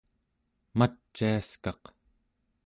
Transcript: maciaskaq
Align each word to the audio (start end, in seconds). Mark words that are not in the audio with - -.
maciaskaq 0.77 1.83